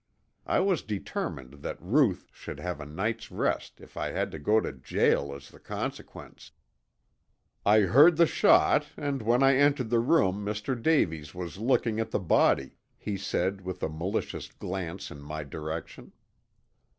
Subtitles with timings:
[0.47, 4.59] I was determined that Ruth should have a night's rest if I had to go
[4.59, 6.49] to jail as the consequence.
[7.67, 10.73] "I heard the shot and when I entered the room Mr.
[10.81, 16.13] Davies was looking at the body," he said with a malicious glance in my direction.